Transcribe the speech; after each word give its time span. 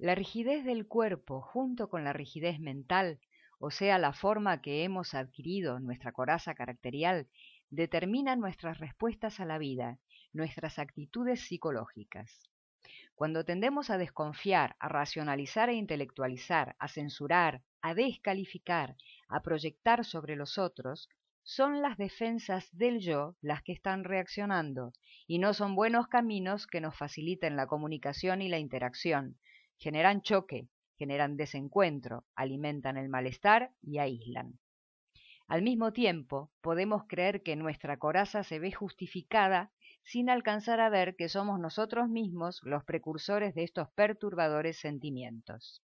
La 0.00 0.14
rigidez 0.14 0.64
del 0.64 0.86
cuerpo 0.86 1.40
junto 1.40 1.88
con 1.88 2.04
la 2.04 2.12
rigidez 2.12 2.60
mental, 2.60 3.18
o 3.58 3.72
sea, 3.72 3.98
la 3.98 4.12
forma 4.12 4.62
que 4.62 4.84
hemos 4.84 5.12
adquirido, 5.12 5.80
nuestra 5.80 6.12
coraza 6.12 6.54
caracterial, 6.54 7.26
determina 7.70 8.36
nuestras 8.36 8.78
respuestas 8.78 9.40
a 9.40 9.44
la 9.44 9.58
vida, 9.58 9.98
nuestras 10.32 10.78
actitudes 10.78 11.40
psicológicas. 11.40 12.48
Cuando 13.16 13.44
tendemos 13.44 13.90
a 13.90 13.98
desconfiar, 13.98 14.76
a 14.78 14.88
racionalizar 14.88 15.68
e 15.68 15.74
intelectualizar, 15.74 16.76
a 16.78 16.86
censurar, 16.86 17.64
a 17.82 17.94
descalificar, 17.94 18.94
a 19.28 19.42
proyectar 19.42 20.04
sobre 20.04 20.36
los 20.36 20.58
otros, 20.58 21.08
son 21.42 21.82
las 21.82 21.96
defensas 21.96 22.68
del 22.70 23.00
yo 23.00 23.34
las 23.40 23.64
que 23.64 23.72
están 23.72 24.04
reaccionando, 24.04 24.92
y 25.26 25.40
no 25.40 25.54
son 25.54 25.74
buenos 25.74 26.06
caminos 26.06 26.68
que 26.68 26.80
nos 26.80 26.96
faciliten 26.96 27.56
la 27.56 27.66
comunicación 27.66 28.42
y 28.42 28.48
la 28.48 28.60
interacción. 28.60 29.38
Generan 29.78 30.22
choque, 30.22 30.68
generan 30.96 31.36
desencuentro, 31.36 32.24
alimentan 32.34 32.96
el 32.96 33.08
malestar 33.08 33.72
y 33.80 33.98
aíslan. 33.98 34.58
Al 35.46 35.62
mismo 35.62 35.92
tiempo, 35.92 36.50
podemos 36.60 37.04
creer 37.08 37.42
que 37.42 37.56
nuestra 37.56 37.98
coraza 37.98 38.42
se 38.42 38.58
ve 38.58 38.70
justificada 38.72 39.72
sin 40.02 40.28
alcanzar 40.28 40.80
a 40.80 40.90
ver 40.90 41.16
que 41.16 41.28
somos 41.28 41.58
nosotros 41.58 42.08
mismos 42.08 42.60
los 42.64 42.84
precursores 42.84 43.54
de 43.54 43.62
estos 43.62 43.88
perturbadores 43.90 44.78
sentimientos. 44.78 45.82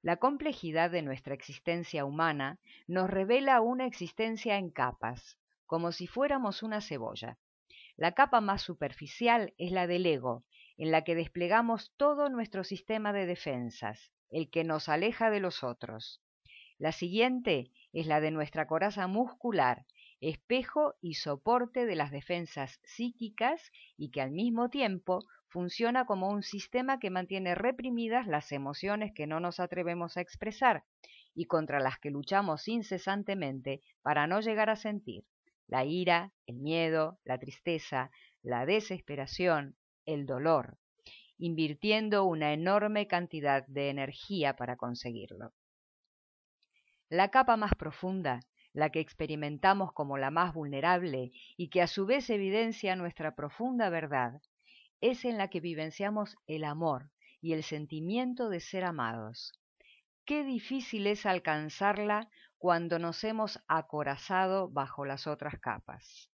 La 0.00 0.18
complejidad 0.18 0.90
de 0.90 1.02
nuestra 1.02 1.34
existencia 1.34 2.04
humana 2.04 2.58
nos 2.86 3.10
revela 3.10 3.60
una 3.60 3.86
existencia 3.86 4.56
en 4.56 4.70
capas, 4.70 5.36
como 5.66 5.90
si 5.92 6.06
fuéramos 6.06 6.62
una 6.62 6.80
cebolla. 6.80 7.38
La 7.96 8.12
capa 8.12 8.40
más 8.40 8.62
superficial 8.62 9.52
es 9.58 9.72
la 9.72 9.86
del 9.86 10.06
ego, 10.06 10.44
en 10.76 10.90
la 10.90 11.04
que 11.04 11.14
desplegamos 11.14 11.92
todo 11.96 12.28
nuestro 12.28 12.64
sistema 12.64 13.12
de 13.12 13.26
defensas, 13.26 14.12
el 14.30 14.50
que 14.50 14.64
nos 14.64 14.88
aleja 14.88 15.30
de 15.30 15.40
los 15.40 15.62
otros. 15.64 16.22
La 16.78 16.92
siguiente 16.92 17.70
es 17.92 18.06
la 18.06 18.20
de 18.20 18.30
nuestra 18.30 18.66
coraza 18.66 19.06
muscular, 19.06 19.86
espejo 20.20 20.94
y 21.00 21.14
soporte 21.14 21.86
de 21.86 21.94
las 21.94 22.10
defensas 22.10 22.80
psíquicas 22.84 23.70
y 23.96 24.10
que 24.10 24.20
al 24.20 24.30
mismo 24.30 24.68
tiempo 24.68 25.24
funciona 25.48 26.04
como 26.04 26.28
un 26.28 26.42
sistema 26.42 26.98
que 26.98 27.10
mantiene 27.10 27.54
reprimidas 27.54 28.26
las 28.26 28.52
emociones 28.52 29.12
que 29.14 29.26
no 29.26 29.40
nos 29.40 29.60
atrevemos 29.60 30.16
a 30.16 30.20
expresar 30.20 30.84
y 31.34 31.46
contra 31.46 31.80
las 31.80 31.98
que 31.98 32.10
luchamos 32.10 32.68
incesantemente 32.68 33.80
para 34.02 34.26
no 34.26 34.40
llegar 34.40 34.70
a 34.70 34.76
sentir 34.76 35.24
la 35.68 35.84
ira, 35.84 36.32
el 36.46 36.58
miedo, 36.58 37.18
la 37.24 37.38
tristeza, 37.38 38.10
la 38.42 38.66
desesperación, 38.66 39.76
el 40.06 40.26
dolor, 40.26 40.78
invirtiendo 41.38 42.24
una 42.24 42.52
enorme 42.52 43.06
cantidad 43.06 43.66
de 43.66 43.90
energía 43.90 44.56
para 44.56 44.76
conseguirlo. 44.76 45.52
La 47.08 47.30
capa 47.30 47.56
más 47.56 47.74
profunda 47.74 48.40
la 48.76 48.90
que 48.90 49.00
experimentamos 49.00 49.90
como 49.94 50.18
la 50.18 50.30
más 50.30 50.52
vulnerable 50.52 51.32
y 51.56 51.70
que 51.70 51.80
a 51.80 51.86
su 51.86 52.04
vez 52.04 52.28
evidencia 52.28 52.94
nuestra 52.94 53.34
profunda 53.34 53.88
verdad, 53.88 54.42
es 55.00 55.24
en 55.24 55.38
la 55.38 55.48
que 55.48 55.60
vivenciamos 55.60 56.36
el 56.46 56.62
amor 56.62 57.10
y 57.40 57.54
el 57.54 57.62
sentimiento 57.62 58.50
de 58.50 58.60
ser 58.60 58.84
amados. 58.84 59.58
Qué 60.26 60.44
difícil 60.44 61.06
es 61.06 61.24
alcanzarla 61.24 62.28
cuando 62.58 62.98
nos 62.98 63.24
hemos 63.24 63.58
acorazado 63.66 64.68
bajo 64.68 65.06
las 65.06 65.26
otras 65.26 65.58
capas. 65.58 66.30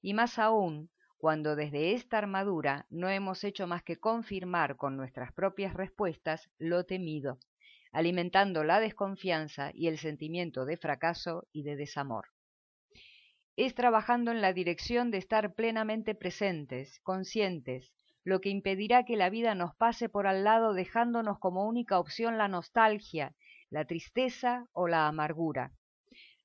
Y 0.00 0.14
más 0.14 0.38
aún 0.38 0.90
cuando 1.24 1.56
desde 1.56 1.94
esta 1.94 2.18
armadura 2.18 2.84
no 2.90 3.08
hemos 3.08 3.44
hecho 3.44 3.66
más 3.66 3.82
que 3.82 3.96
confirmar 3.96 4.76
con 4.76 4.98
nuestras 4.98 5.32
propias 5.32 5.72
respuestas 5.72 6.50
lo 6.58 6.84
temido, 6.84 7.38
alimentando 7.92 8.62
la 8.62 8.78
desconfianza 8.78 9.70
y 9.72 9.86
el 9.86 9.96
sentimiento 9.96 10.66
de 10.66 10.76
fracaso 10.76 11.48
y 11.50 11.62
de 11.62 11.76
desamor. 11.76 12.26
Es 13.56 13.74
trabajando 13.74 14.32
en 14.32 14.42
la 14.42 14.52
dirección 14.52 15.10
de 15.10 15.16
estar 15.16 15.54
plenamente 15.54 16.14
presentes, 16.14 17.00
conscientes, 17.00 17.94
lo 18.22 18.42
que 18.42 18.50
impedirá 18.50 19.06
que 19.06 19.16
la 19.16 19.30
vida 19.30 19.54
nos 19.54 19.74
pase 19.74 20.10
por 20.10 20.26
al 20.26 20.44
lado 20.44 20.74
dejándonos 20.74 21.38
como 21.38 21.66
única 21.66 21.98
opción 21.98 22.36
la 22.36 22.48
nostalgia, 22.48 23.34
la 23.70 23.86
tristeza 23.86 24.66
o 24.74 24.88
la 24.88 25.08
amargura. 25.08 25.72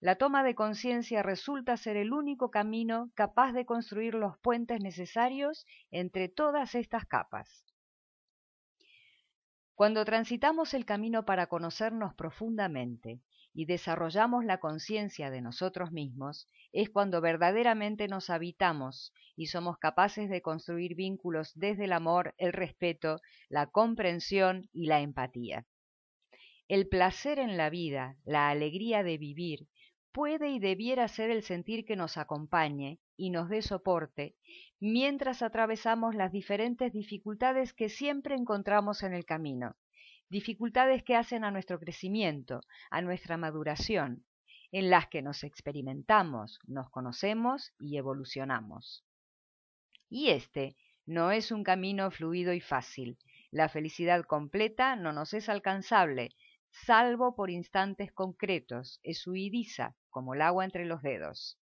La 0.02 0.16
toma 0.16 0.44
de 0.44 0.56
conciencia 0.56 1.24
resulta 1.24 1.76
ser 1.76 1.98
el 1.98 2.14
único 2.14 2.52
camino 2.52 3.12
capaz 3.16 3.52
de 3.52 3.66
construir 3.66 4.14
los 4.14 4.38
puentes 4.38 4.80
necesarios 4.80 5.66
entre 5.92 6.30
todas 6.30 6.74
estas 6.74 7.06
capas. 7.06 7.66
Cuando 9.76 10.06
transitamos 10.06 10.74
el 10.74 10.86
camino 10.86 11.26
para 11.26 11.48
conocernos 11.48 12.14
profundamente 12.14 13.20
y 13.54 13.66
desarrollamos 13.66 14.46
la 14.46 14.62
conciencia 14.62 15.30
de 15.32 15.42
nosotros 15.42 15.92
mismos, 15.92 16.48
es 16.72 16.90
cuando 16.90 17.20
verdaderamente 17.20 18.08
nos 18.08 18.30
habitamos 18.30 19.14
y 19.36 19.48
somos 19.48 19.78
capaces 19.80 20.30
de 20.30 20.42
construir 20.42 20.96
vínculos 20.96 21.52
desde 21.56 21.86
el 21.86 21.94
amor, 21.94 22.36
el 22.38 22.54
respeto, 22.54 23.20
la 23.50 23.68
comprensión 23.68 24.70
y 24.72 24.86
la 24.88 25.02
empatía. 25.02 25.66
El 26.70 26.88
placer 26.88 27.40
en 27.40 27.58
la 27.58 27.70
vida, 27.70 28.16
la 28.24 28.50
alegría 28.50 29.02
de 29.02 29.18
vivir, 29.18 29.68
puede 30.12 30.50
y 30.50 30.60
debiera 30.60 31.08
ser 31.08 31.30
el 31.30 31.44
sentir 31.44 31.86
que 31.86 31.96
nos 31.96 32.18
acompañe 32.18 33.00
y 33.16 33.30
nos 33.30 33.50
dé 33.50 33.62
soporte 33.62 34.36
mientras 34.80 35.42
atravesamos 35.42 36.16
las 36.16 36.32
diferentes 36.32 36.94
dificultades 36.94 37.74
que 37.74 37.90
siempre 37.90 38.36
encontramos 38.36 39.04
en 39.04 39.14
el 39.14 39.26
camino, 39.26 39.76
dificultades 40.30 41.04
que 41.04 41.16
hacen 41.16 41.44
a 41.44 41.52
nuestro 41.52 41.80
crecimiento, 41.80 42.62
a 42.90 43.02
nuestra 43.02 43.38
maduración, 43.38 44.26
en 44.72 44.90
las 44.90 45.08
que 45.08 45.22
nos 45.22 45.44
experimentamos, 45.44 46.60
nos 46.68 46.90
conocemos 46.90 47.74
y 47.80 47.98
evolucionamos. 47.98 49.04
Y 50.10 50.30
este 50.30 50.76
no 51.06 51.32
es 51.32 51.52
un 51.52 51.64
camino 51.64 52.12
fluido 52.12 52.54
y 52.54 52.62
fácil. 52.62 53.18
La 53.52 53.68
felicidad 53.68 54.24
completa 54.26 54.96
no 54.96 55.12
nos 55.12 55.34
es 55.34 55.50
alcanzable, 55.50 56.30
salvo 56.72 57.36
por 57.36 57.50
instantes 57.50 58.12
concretos, 58.12 59.00
es 59.02 59.26
huidiza, 59.26 59.96
como 60.10 60.34
el 60.34 60.42
agua 60.42 60.66
entre 60.66 60.86
los 60.86 61.02
dedos. 61.02 61.60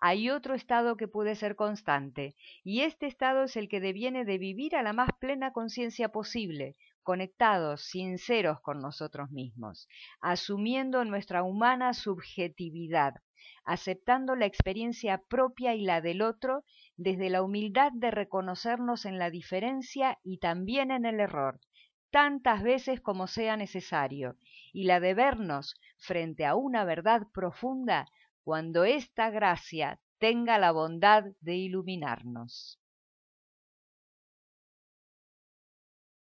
Hay 0.00 0.28
otro 0.28 0.54
estado 0.54 0.96
que 0.96 1.08
puede 1.08 1.34
ser 1.34 1.56
constante, 1.56 2.36
y 2.62 2.82
este 2.82 3.06
estado 3.06 3.44
es 3.44 3.56
el 3.56 3.68
que 3.68 3.80
deviene 3.80 4.24
de 4.24 4.36
vivir 4.36 4.76
a 4.76 4.82
la 4.82 4.92
más 4.92 5.08
plena 5.18 5.52
conciencia 5.52 6.10
posible, 6.10 6.76
conectados, 7.02 7.84
sinceros 7.84 8.60
con 8.60 8.80
nosotros 8.80 9.30
mismos, 9.30 9.88
asumiendo 10.20 11.04
nuestra 11.04 11.42
humana 11.42 11.94
subjetividad, 11.94 13.14
aceptando 13.64 14.36
la 14.36 14.46
experiencia 14.46 15.22
propia 15.28 15.74
y 15.74 15.82
la 15.82 16.00
del 16.00 16.22
otro 16.22 16.64
desde 16.96 17.30
la 17.30 17.42
humildad 17.42 17.92
de 17.94 18.10
reconocernos 18.10 19.06
en 19.06 19.18
la 19.18 19.30
diferencia 19.30 20.18
y 20.22 20.38
también 20.38 20.90
en 20.90 21.04
el 21.04 21.20
error, 21.20 21.60
tantas 22.14 22.62
veces 22.62 23.00
como 23.00 23.26
sea 23.26 23.56
necesario, 23.56 24.36
y 24.72 24.84
la 24.84 25.00
de 25.00 25.14
vernos 25.14 25.74
frente 25.98 26.46
a 26.46 26.54
una 26.54 26.84
verdad 26.84 27.26
profunda 27.34 28.06
cuando 28.44 28.84
esta 28.84 29.30
gracia 29.30 29.98
tenga 30.18 30.60
la 30.60 30.70
bondad 30.70 31.24
de 31.40 31.56
iluminarnos. 31.56 32.78